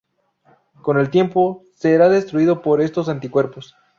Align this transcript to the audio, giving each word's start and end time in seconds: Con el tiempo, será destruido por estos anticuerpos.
Con 0.81 0.97
el 0.97 1.11
tiempo, 1.11 1.61
será 1.75 2.09
destruido 2.09 2.63
por 2.63 2.81
estos 2.81 3.07
anticuerpos. 3.07 3.75